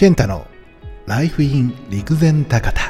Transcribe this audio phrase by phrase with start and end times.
[0.00, 0.46] 健太の
[1.04, 2.80] ライフイン陸前高田。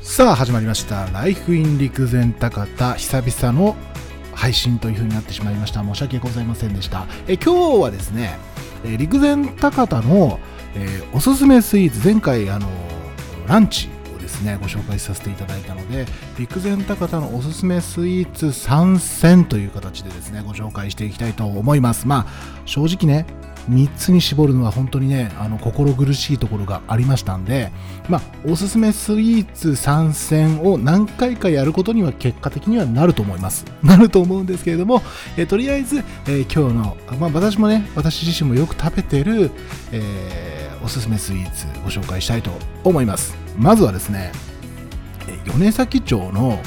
[0.00, 1.06] さあ始まりました。
[1.06, 3.74] ライフイン陸前高田久々の
[4.34, 5.82] 配信という風になってしまいました。
[5.82, 7.08] 申し訳ございませんでした。
[7.26, 8.38] え今日はですね
[8.84, 10.38] え陸前高田の、
[10.76, 12.68] えーおすすめスイーツ前回あの
[13.46, 16.06] ランチをですねご紹介させていただいたので
[16.38, 22.06] 陸前高田のおすすめスイーツ参戦という形でですねご紹介していきたいと思います。
[22.06, 23.26] まあ正直ね
[23.70, 27.72] 3つに絞るのは本当にねあの心苦しいところがありましたんで
[28.08, 33.64] まあおすすめスイーツ参戦を何回かやることには結果的にはなると思います。
[33.82, 35.02] なると思うんですけれども、
[35.36, 39.50] えとりあえず、えー今日の、まあ、私もね私自身もよく食べてる、
[39.92, 40.53] えー
[40.84, 42.50] おすすめスイーツご紹介したいと
[42.84, 43.34] 思います。
[43.56, 44.32] まずはですね
[45.26, 46.58] え米崎町の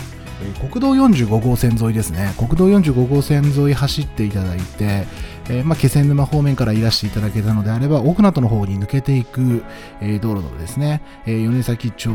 [0.60, 2.34] 国道45号線沿いですね。
[2.38, 5.08] 国道45号線沿い走っていただいて、
[5.50, 9.64] えーまあ、気仙沼方面からいらしていただけたのであれば奥名戸の方に抜けていく、
[10.02, 12.12] えー道路のですね、えー米崎町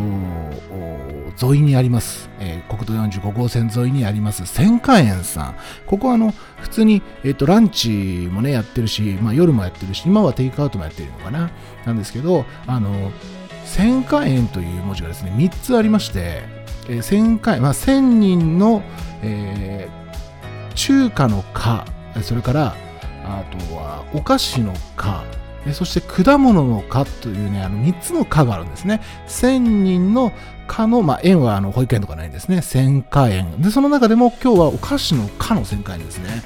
[1.43, 4.47] 沿いにあります、え国道45号線沿いにあります。
[4.47, 5.55] 千華園さん。
[5.87, 11.51] ここはあの普通に、えー、とランチもねやってるし、まあ、夜もやってるし今はテイクアウトもやってるのかな。
[11.85, 13.11] なんですけどあの
[13.65, 16.43] 千華園という文字がですね3つありまして、
[16.89, 18.83] えー、千華園、まあ、千人の、
[19.23, 20.03] えー
[20.75, 21.85] 中華の華
[22.23, 22.75] それから
[23.25, 25.25] あとはお菓子の華
[25.73, 29.01] そして果物の華というねあの3つの華があるんですね。
[29.29, 30.33] 千人の
[30.67, 32.63] 華の、まあ、園はあの保育園とかないんですね。
[32.63, 36.43] 千華園でその中でも今日はお菓子の華の千華園ですね。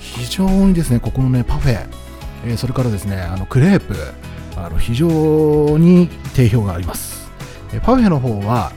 [0.00, 1.86] 非常にですねここのねパフェ、
[2.44, 3.94] えーそれからですねあのクレープ。
[4.66, 7.30] あの非常に定評があります。
[7.82, 8.72] パフェの方は、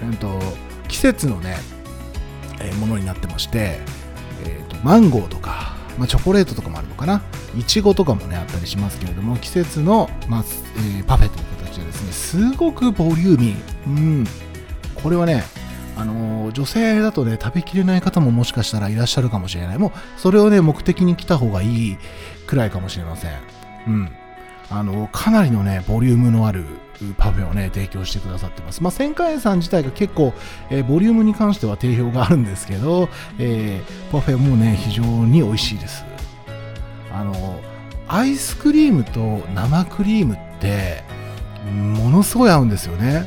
[0.00, 0.40] えー、と
[0.88, 1.56] 季節のね、
[2.60, 3.80] えものになってまして、
[4.44, 7.22] えーとマンゴーとか、まあ、チョコレートとかもあるのかな。
[7.58, 10.44] いちごとかもねあったりしますけれども季節の、まあ
[10.76, 13.86] えーパフェという形でですねすごくボリューミー。
[13.86, 14.24] うん。
[14.94, 15.44] これはね
[15.98, 19.78] あの女性だとね食べきれない方ももしかしたらいらっしゃるかもしれない。
[19.78, 21.98] もうそれをね目的に来た方がいい
[22.46, 23.32] くらいかもしれません。
[23.86, 24.10] うん。
[24.70, 26.64] あのかなりのねボリュームのある
[27.18, 28.82] パフェをね提供してくださってます。
[28.82, 30.32] まあ千華園さん自体が結構、
[30.70, 36.04] えーボリュームに関しては定評があるんですけど、えーパフェもね非常に美味しいです。
[37.12, 37.60] あの
[38.08, 39.20] アイスクリームと
[39.54, 41.02] 生クリームって
[41.70, 43.26] ものすごい合うんですよね。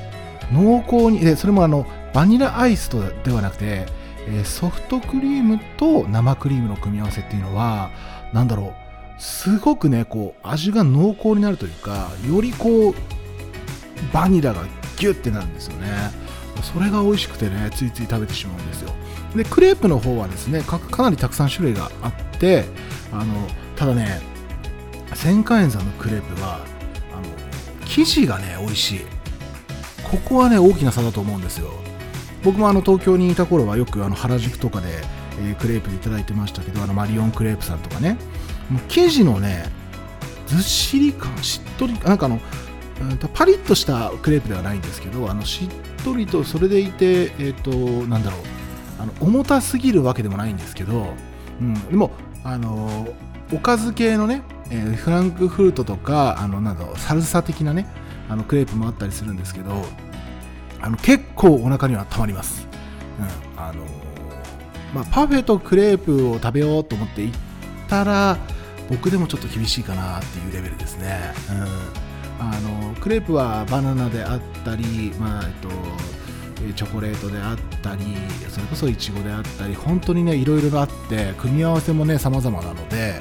[0.51, 3.85] 濃厚にでそれもあのバニラアイスとではなくて、
[4.27, 7.91] えーソフトクリームと生クリームの組み合わせっていうのは
[8.33, 8.88] なんだろう
[9.19, 12.95] すごくねこう味が濃厚になるというかよりこう
[14.13, 14.63] バニラが
[14.97, 15.87] ギュッてなるんですよね。
[16.63, 18.91] それが美味しくてねついつい食べてしまうんですよ。
[19.35, 22.65] でクレープの方はですねかなりたくさん種類があって
[23.11, 24.21] あのただね
[25.13, 26.55] 千華園さんのクレープは
[27.13, 27.23] あの
[27.85, 28.99] 生地がね美味しい。
[30.03, 31.71] ここはね大きな差だと思うんですよ。
[32.43, 34.87] 僕もあの東京にいた頃はよくあの原宿とかで、
[35.41, 38.17] えークレープでいただいてましたけどあのマリオンクレープさんとかね。
[38.87, 39.65] 生地のね
[40.47, 42.39] ずっしり感しっとりなんかあの
[43.33, 48.41] パリッとしたクレープではないんですけどあのしっとりとそれでいてえっ、となんだろう
[48.99, 51.13] あの重たすぎるわけでもないんですけど、
[51.61, 52.11] うん、でも
[52.43, 53.07] あの
[53.53, 57.87] おかず系のね、えーフランクフルトとかあのなんだろうサルサ的なね
[58.27, 59.71] あのクレープもあったりするんですけど
[60.81, 62.67] あの結構お腹にはたまります、
[63.19, 63.83] うんあの
[64.93, 67.39] まあ、パフェとクレープを食べようと思って行っ
[67.87, 68.37] たら
[68.89, 71.19] 僕でもちょっと厳しいかなっていうレベルですね、
[71.49, 75.69] うん、あのクレープはバナナであったり、まあえっと、
[76.73, 78.03] チョコレートであったり
[78.49, 83.19] それこそイチゴであったり本当にねいろいろあって組み合わせもね様々なので、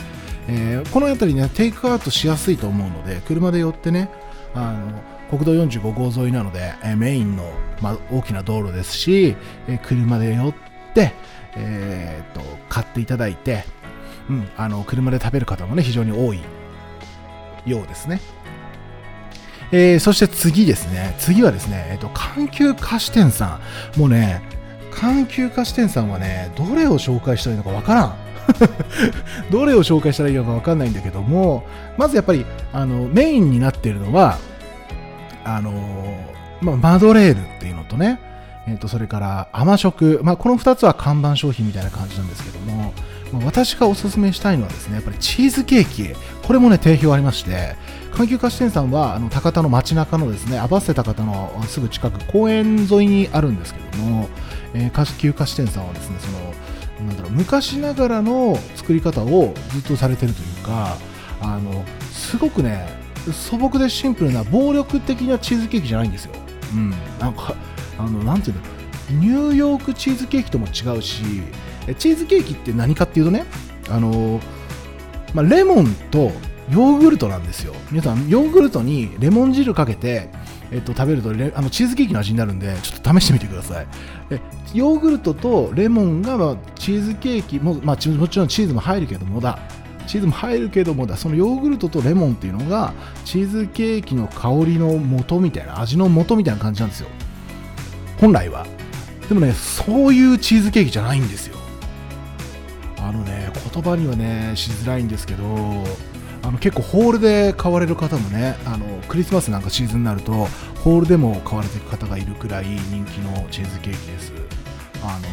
[0.48, 4.10] えーこの辺りねテイクアウトしやすいと思うので車で寄ってね
[4.54, 7.44] あの国道45号沿いなので、えーメインの、
[7.82, 10.54] ま、大きな道路ですし、えー車で寄っ
[10.94, 11.12] て、
[11.54, 12.40] えーっと
[12.70, 13.64] 買っていただいて、
[14.28, 16.40] うん、あの車で食べる方もね非常に多い
[17.66, 18.20] ようですね。
[19.70, 23.60] えーそして次ですね、次はですね、えっ、と、環球菓子店さ
[23.96, 23.98] ん。
[23.98, 24.42] もうね、
[24.90, 28.14] 環球菓子店さんはね、どれを紹介したらいいのかわからん。
[29.52, 31.66] どれを紹介したらいいのかわかんないんだけども、
[31.98, 34.38] まずやっぱり、あの、メインになっているのは、
[35.44, 35.72] あの
[36.60, 38.20] まあ、マドレールっていうのとね、
[38.66, 40.20] えっ、と、それから甘食。
[40.22, 42.94] まあ、この2つは看板商品みたいな感じなんですけども、
[43.32, 46.14] 私がおすすめしたいのはですねやっぱりチーズケーキ
[46.46, 47.76] これもね定評ありまして
[48.12, 54.28] 環球菓子店さんはあの高田の街中のですね合わせ高田のすぐ近く公園沿いにあるんですけども、
[54.75, 60.96] えー、環球菓子店さんはですねそのなんだろう昔ながらの作り方をずっとされてるというか
[61.40, 62.88] あのすごくね
[63.32, 66.32] 素朴でシンプルな暴力的なチーズケーキじゃないんですよ。
[66.72, 67.54] うん、なんか
[67.98, 68.62] あのなんていうの
[69.20, 71.22] ニューヨークチーズケーキとも違うし
[71.94, 73.44] チーズケーキって何かっていうとね
[73.88, 74.40] あの、
[75.35, 76.32] まあ、レモンと
[76.70, 77.75] ヨーグルトなんですよ。
[77.90, 80.29] 皆さんヨーグルトにレモン汁かけて、
[80.70, 83.87] えっと、食べるとあのチーズケーキの味になるんでちょっと試してみてください。
[84.31, 84.40] え
[84.75, 89.58] ヨーグルトとレモンが、まあ、チーズケーキも,、まあ、もちろんチーズも入るけどもだ。
[90.06, 91.17] チーズも入るけどもだ。
[91.17, 92.93] そのヨーグルトとレモンっていうのが
[93.25, 97.08] チーズケーキの香りの元みたいな味の元みたいな感じなんですよ。
[98.20, 98.67] 本来は。
[99.29, 101.57] でもねそういうチーズケーキじゃないんですよ。
[103.08, 105.44] あのね言葉にはねしづらいんですけど
[106.43, 110.32] あの結構ホールで買われる方もねあのクリスマスなんかシーズンになると
[110.84, 114.32] ホールでも買われていく方がいるくらい人気のチーズケーキです。
[115.02, 115.28] あの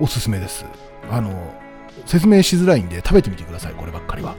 [0.00, 0.64] おすすめです。
[1.08, 1.54] あの
[2.06, 4.34] 説明しづらいんで食べてみてくださいこればっかりは。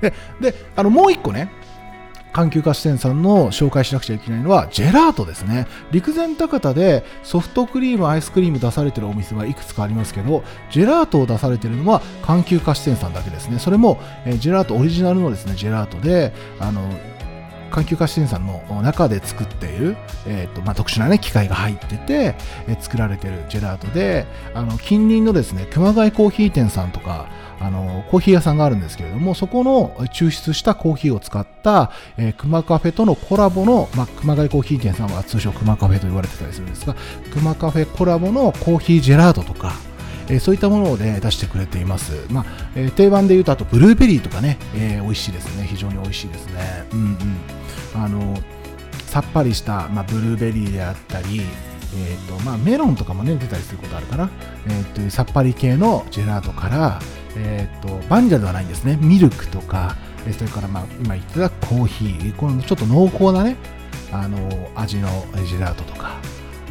[0.00, 1.50] でであのもう一個ね
[2.34, 5.68] 環球菓子店さんの紹介しなくちゃいけないのはジェラートですね。
[5.92, 13.60] 陸前高田でソフトクリームアイスクリーム出されてるお店はいくつかありますけどジェラートを出されてるのは環球菓子店さんだけですね。
[13.60, 16.82] それも、えー、ジェラートオリジナルのですねジェラートであの
[17.70, 19.96] 環球菓子店さんの中で作っている、
[20.26, 22.36] えーとまあ、特殊な、ね、機械が入ってて、
[22.68, 27.28] えー、作られてるジェラートであの近隣のですね熊谷コーヒー店さんとか
[27.60, 36.94] あのコーヒー屋さんがあるんですけれどもそこの抽出したコーヒーを使った、えー、熊カフェとのコラボの、まあ、熊谷コーヒー店さんは通称熊カフェと言われてたりするんですが
[37.32, 39.72] 熊カフェコラボのコーヒージェラートとか
[40.28, 42.12] えー、そういったものを、ね、出してくれています。
[42.30, 45.66] まあえー、定番で言うと、あとブルーベリーとかね、えー、美味しいですね。
[45.66, 46.86] 非常に美味しいですね。
[46.92, 48.02] うんうん。
[48.02, 48.38] あの、
[49.06, 51.42] さっぱりした、まあ、ブルーベリーであったり、
[51.96, 54.30] えーとまあ、メロンとかもね出たりすることあるかな、
[54.66, 57.00] えーと、さっぱり系のジェラートから、
[57.36, 58.98] えーと、バンジャではないんですね。
[59.00, 59.96] ミルクとか
[60.32, 63.56] それから、まあ、今言ってたコーヒーこのちょっと濃厚なね
[64.10, 65.08] あの味の
[65.46, 66.18] ジェラートとか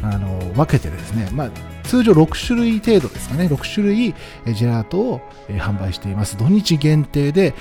[0.02, 1.50] あの分けてですね、まあ、
[1.84, 3.46] 通常6種類程度ですかね。
[3.46, 4.14] 6種類
[4.54, 6.36] ジェラートを販売しています。
[6.36, 7.54] 土日限定で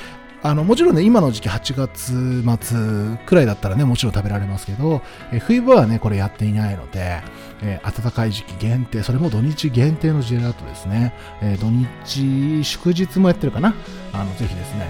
[0.46, 5.02] あのもちろんね、今の時期8月末くらいだったらね、もちろん食べられますけど、
[5.32, 7.22] え冬場はね、これやっていないので、
[7.62, 11.14] えー、暖かい時期限定、それも土日限定のジェラートですね。
[11.42, 13.74] えー、土日、祝日もやってるかな？
[14.12, 14.90] あのぜひですね、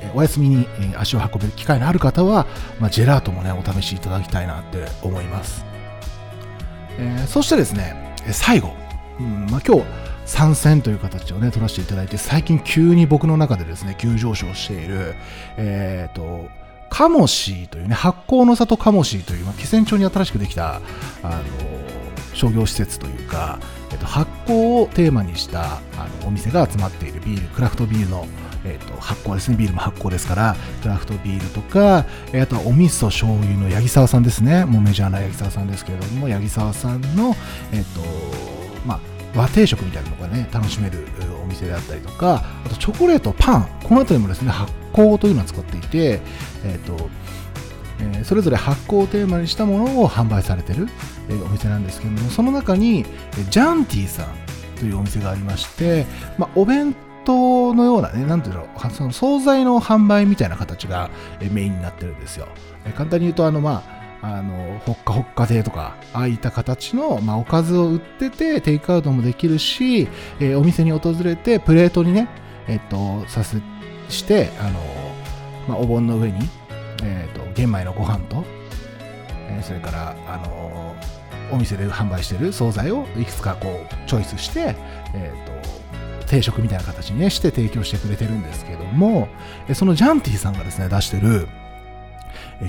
[0.00, 0.66] えお休みに、
[0.98, 2.46] 足を運べる機会のある方は、
[2.78, 5.64] まあ、ジェラートもね、お試しいただきたいなって思います。
[6.98, 8.74] え、そしてですね、最後、
[9.18, 15.14] うんまあ、今日、参戦という形をね、取らせていただいて、最近急に僕の中でですね、急上昇している、
[15.56, 16.48] えっ、ー、と、
[16.90, 20.76] カモシーというね、発酵の里カモシーという、まあ、気仙町に新しくできた、
[21.22, 21.42] あの、
[22.34, 23.58] 商業施設というか、
[23.90, 28.26] えっ、ー、と、発酵をテーマにしたあのお店が集まっているビール、クラフトビールの
[28.64, 37.34] えーと、発酵ですねビールも発酵ですからクラフトビールとか、えー、あとはお味噌醤油の八木沢さんですねもうメジャーな八木沢さんですけれども八木沢さんの、
[37.72, 38.00] えーと
[38.86, 39.00] まあ、
[39.34, 41.06] 和定食みたいなのがね楽しめる
[41.42, 46.20] お店であったりとかあとチョコレートパンこの辺りもですね発酵というのを使っていて、
[46.64, 47.08] えーと
[48.00, 50.88] えー、それぞれ発酵をテーマにしたものを販売されてる、
[51.28, 53.04] えー、お店なんですけどもその中に
[53.50, 54.26] ジャンティさん
[54.78, 56.06] というお店がありまして、
[56.38, 61.08] まあ、お弁当のようなね、なんていうの、その惣菜の販売みたいな形が
[61.52, 62.48] メインになってるんですよ。
[62.96, 72.28] 簡単に言うと、あの、まあ、あの、ほっかほっか亭とか、ああいった形の、まあ、おかずを売ってて、テイクアウトもできるし、えー、お店に訪れて、プレートにね、
[72.68, 73.60] えっと、させ、
[74.08, 74.80] して、あの、
[75.68, 76.48] まあ、お盆の上に、
[77.02, 78.44] えっと、玄米のご飯と、
[79.48, 80.94] えー、それから、あの、
[81.50, 84.76] お店で販売してる惣菜をいくつかこう、チョイスして、
[85.14, 89.28] えっと、定食みたいな形にね、して提供してくれてるんですけども、
[89.74, 91.48] そのジャンティさんがですね、出してる、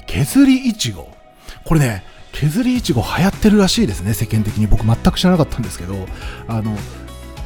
[0.07, 1.22] 削りいちご。
[1.65, 2.03] これね、
[2.33, 4.67] 削りいちご流行ってるらしいですね、世間的に。
[4.67, 6.07] 僕全く知らなかったんですけど、
[6.47, 6.77] あの、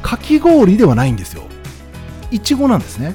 [0.02, 1.42] かき氷ではないんですよ。
[2.30, 3.14] いちごなんですね。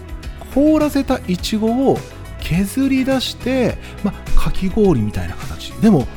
[0.53, 1.97] 凍らせたいちごを
[2.39, 5.71] 削り出して、まかき氷みたいな形。
[5.73, 6.07] でも、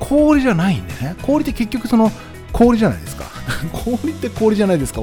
[0.00, 1.16] 氷じゃないんでね。
[1.22, 2.10] 氷って結局その、
[2.52, 3.24] 氷じゃないですか。
[3.72, 5.02] 氷って氷じゃないですか。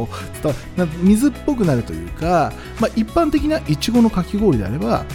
[1.02, 5.06] 水っぽくなるというか、まあ、一般的ないちごのかき氷であれば、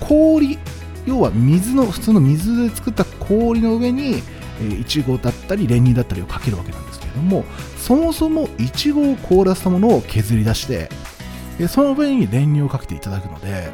[0.00, 0.58] 氷
[1.08, 4.22] 要は水の普通の水で作った氷の上に
[4.80, 7.44] いちごだったり練乳だったりをかけるわけなんですけれども
[7.78, 10.90] そもそもいちごを凍らせたものを削り出して
[11.58, 13.70] でその上に練乳をかけていただくので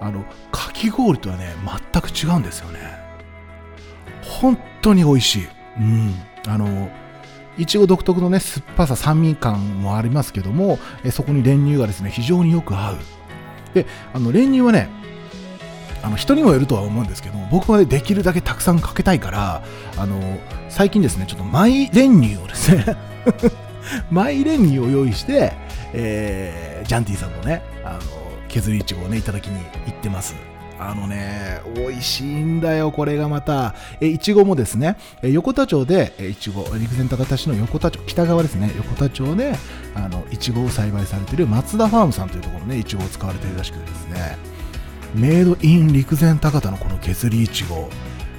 [0.00, 1.54] あのかき氷とはね
[1.92, 2.78] 全く違うんですよね。
[4.22, 5.48] 本当に美味しい。
[5.78, 6.14] うん。
[6.46, 6.88] あの
[7.58, 12.98] いちご独特のね酸っぱさ酸味感もありますけどもえそこに練乳がですね非常によく合う。
[13.74, 14.88] であの練乳はね
[16.02, 19.62] あの人にもよるとは思うんですけど僕はねできるだけたくさんかけたいから
[19.96, 20.38] あの
[20.68, 22.96] 最近ですねちょっとマイ練乳をですね
[24.10, 25.52] マイ練乳を用意して、
[25.92, 28.00] えー、ジャンティさんのねあの
[28.48, 30.34] 削りいちごをねいただきに行ってます
[30.80, 33.74] あのね、美味しいんだよ、これがまた。
[34.00, 39.56] え、いちごもですね、え横田町で、えいちご、陸前高田市の横田町、北側ですね、横田町で、
[39.96, 44.38] あの、いちごを栽培されている松田ファームさんというところね、いちごを使われているらしくてですね、
[45.14, 47.88] メイドイン陸前高田のこの削りいちご、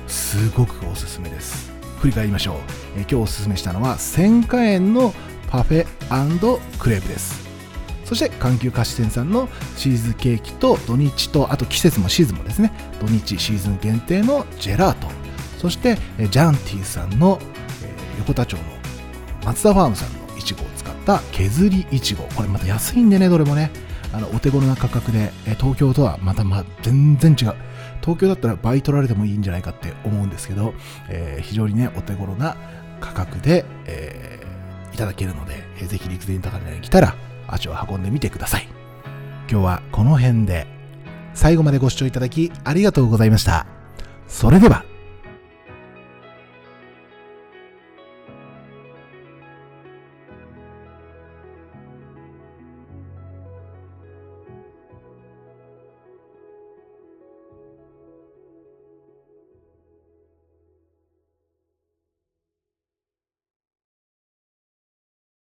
[0.08, 1.72] すごくおすすめです。
[2.00, 2.56] 振り返りましょう。
[2.98, 5.14] え今日おすすめしたのは、1000花園の
[5.50, 5.88] パフェ
[6.78, 7.50] クレープです。
[8.06, 15.08] そして環球菓子店さんのチーズケーキと土日とあと季節もシーズンもですね土日シーズン限定のジェラート
[15.60, 17.38] そしてジャンティさんの、
[17.84, 18.64] え横田町の
[19.46, 23.70] 松田ファームさんのいちごを使った削りいちごこれまた安いんでねどれもね
[24.12, 27.54] あのお手頃な価格でえ東京とはまたま全然違う
[28.02, 30.74] 東京だったら倍取られてもいいんじゃないかって思うんですけど、
[31.10, 32.56] え、非常にねお手頃な
[33.00, 37.16] 価格で、えー、いただけるので、えー、ぜひ陸前高田に来たら
[37.48, 38.68] 足を運んでみてください。
[39.50, 40.68] 今日はこの辺で
[41.34, 43.66] 最後までご視聴いただきありがとうございました。
[44.28, 44.89] それでは。